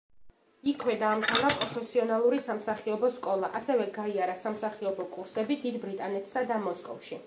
[0.69, 7.19] იქვე დაამთავრა პროფესიონალური სამსახიობო სკოლა, ასევე გაიარა სამსახიობო კურსები დიდ ბრიტანეთსა და მოსკოვში.